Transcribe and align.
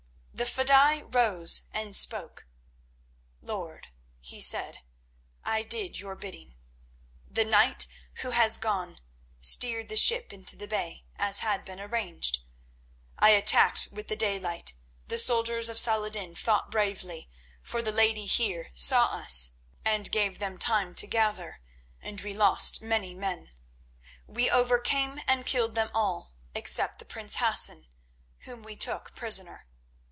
The 0.33 0.49
fedaï 0.65 1.13
rose 1.13 1.61
and 1.71 1.95
spoke. 1.95 2.47
"Lord," 3.43 3.89
he 4.19 4.41
said, 4.41 4.79
"I 5.43 5.61
did 5.61 5.99
your 5.99 6.15
bidding. 6.15 6.55
The 7.29 7.45
knight 7.45 7.85
who 8.23 8.31
has 8.31 8.57
gone 8.57 9.01
steered 9.39 9.87
the 9.87 9.95
ship 9.95 10.33
into 10.33 10.55
the 10.55 10.67
bay, 10.67 11.05
as 11.15 11.39
had 11.39 11.63
been 11.63 11.79
arranged. 11.79 12.39
I 13.19 13.31
attacked 13.31 13.89
with 13.91 14.07
the 14.07 14.15
daylight. 14.15 14.73
The 15.05 15.19
soldiers 15.19 15.69
of 15.69 15.77
Salah 15.77 16.07
ed 16.07 16.13
din 16.13 16.33
fought 16.33 16.71
bravely, 16.71 17.29
for 17.61 17.83
the 17.83 17.91
lady 17.91 18.25
here 18.25 18.71
saw 18.73 19.09
us, 19.09 19.51
and 19.85 20.11
gave 20.11 20.39
them 20.39 20.57
time 20.57 20.95
to 20.95 21.05
gather, 21.05 21.61
and 22.01 22.19
we 22.21 22.33
lost 22.33 22.81
many 22.81 23.13
men. 23.13 23.51
We 24.25 24.49
overcame 24.49 25.21
and 25.27 25.45
killed 25.45 25.75
them 25.75 25.91
all, 25.93 26.33
except 26.55 26.97
the 26.97 27.05
prince 27.05 27.35
Hassan, 27.35 27.85
whom 28.39 28.63
we 28.63 28.75
took 28.75 29.13
prisoner. 29.15 29.67